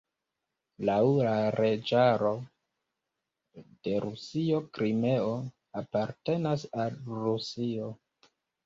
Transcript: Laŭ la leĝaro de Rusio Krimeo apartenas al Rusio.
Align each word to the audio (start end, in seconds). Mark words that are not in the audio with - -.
Laŭ 0.89 0.95
la 1.27 1.33
leĝaro 1.57 2.31
de 3.67 3.95
Rusio 4.07 4.65
Krimeo 4.79 5.31
apartenas 5.85 6.69
al 6.87 7.03
Rusio. 7.25 7.97